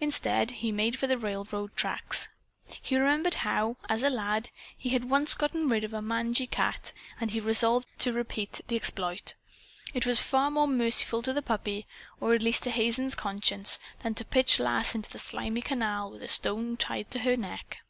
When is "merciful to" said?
10.66-11.32